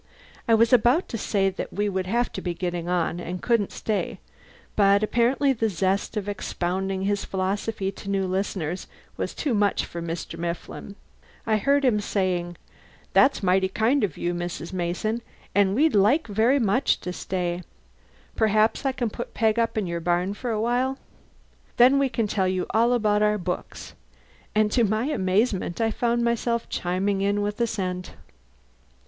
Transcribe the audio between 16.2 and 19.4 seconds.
very much to stay. Perhaps I can put